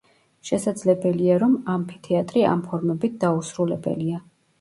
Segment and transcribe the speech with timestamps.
[0.49, 4.23] შესაძლებელია, რომ ამფითეატრი ამ ფორმებით დაუსრულებელია.